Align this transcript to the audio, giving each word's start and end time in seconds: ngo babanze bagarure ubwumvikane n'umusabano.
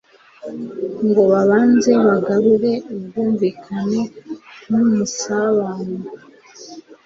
ngo 1.07 1.21
babanze 1.31 1.91
bagarure 2.07 2.73
ubwumvikane 2.93 4.01
n'umusabano. 4.69 5.97